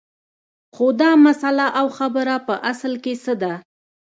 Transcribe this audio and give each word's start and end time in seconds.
خو 0.73 0.85
دا 1.01 1.11
مسله 1.25 1.67
او 1.79 1.87
خبره 1.97 2.35
په 2.47 2.53
اصل 2.71 2.93
کې 3.03 3.13
څه 3.23 3.33
ده 3.41 3.53